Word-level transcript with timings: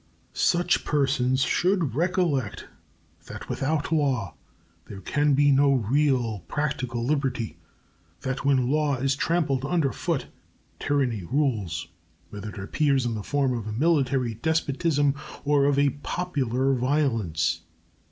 Such 0.33 0.83
persons 0.83 1.41
should 1.43 1.93
recollect 1.93 2.65
that 3.27 3.47
without 3.47 3.91
law 3.91 4.33
there 4.85 4.99
can 5.01 5.35
be 5.35 5.51
no 5.51 5.73
real 5.73 6.39
practical 6.47 7.05
liberty; 7.05 7.59
that 8.21 8.43
when 8.43 8.67
law 8.71 8.95
is 8.95 9.15
trampled 9.15 9.63
under 9.63 9.91
foot 9.91 10.25
tyranny 10.79 11.23
rules, 11.23 11.87
whether 12.31 12.49
it 12.49 12.57
appears 12.57 13.05
in 13.05 13.13
the 13.13 13.21
form 13.21 13.53
of 13.55 13.67
a 13.67 13.71
military 13.73 14.33
despotism 14.33 15.13
or 15.45 15.65
of 15.65 15.79
popular 16.01 16.73
violence. 16.73 17.61